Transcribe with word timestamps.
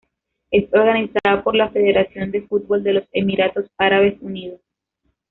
Es 0.49 0.63
organizada 0.73 1.43
por 1.43 1.53
la 1.55 1.69
Federación 1.69 2.31
de 2.31 2.41
Fútbol 2.41 2.81
de 2.81 2.93
los 2.93 3.03
Emiratos 3.11 3.69
Árabes 3.77 4.15
Unidos. 4.21 4.59